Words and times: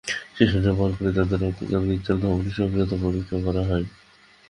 সেশনের 0.35 0.75
পরপরই 0.77 1.13
তাঁদের 1.17 1.39
রক্তচাপ, 1.43 1.81
হৃদ্চাপ 1.83 2.17
ও 2.17 2.21
ধমনির 2.23 2.55
সক্রিয়তা 2.57 2.95
পরীক্ষা 3.03 3.37
করা 3.45 3.61
হয়। 3.69 3.85